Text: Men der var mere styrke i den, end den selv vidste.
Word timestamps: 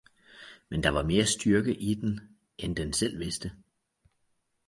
Men 0.69 0.83
der 0.83 0.89
var 0.89 1.03
mere 1.03 1.25
styrke 1.25 1.75
i 1.75 1.93
den, 1.93 2.19
end 2.57 2.75
den 2.75 2.93
selv 2.93 3.19
vidste. 3.19 3.51